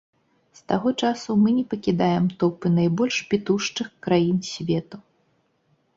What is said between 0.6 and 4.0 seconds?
таго часу мы не пакідаем топы найбольш пітушчых